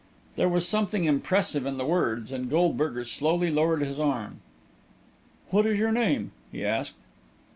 [0.35, 4.41] There was something impressive in the words, and Goldberger slowly lowered his arm.
[5.51, 6.95] "What is your name?" he asked.